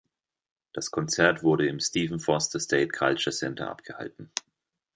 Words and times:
Das 0.73 0.89
Konzert 0.89 1.43
wurde 1.43 1.67
im 1.67 1.79
"Stephen 1.79 2.19
Foster 2.19 2.59
State 2.59 2.87
Culture 2.87 3.31
Center" 3.31 3.69
abgehalten. 3.69 4.31